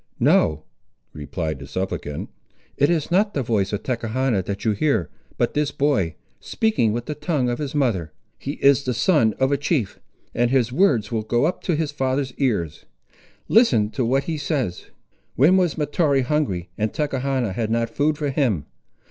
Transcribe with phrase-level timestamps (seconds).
[0.19, 0.63] "No,"
[1.13, 2.31] replied the supplicant;
[2.75, 7.05] "it is not the voice of Tachechana that you hear, but this boy, speaking with
[7.05, 8.11] the tongue of his mother.
[8.39, 9.99] He is the son of a chief,
[10.33, 12.85] and his words will go up to his father's ears.
[13.47, 14.87] Listen to what he says.
[15.35, 18.65] When was Mahtoree hungry and Tachechana had not food for him?